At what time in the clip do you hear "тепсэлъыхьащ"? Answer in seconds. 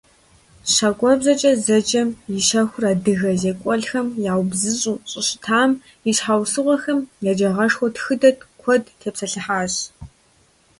8.99-9.73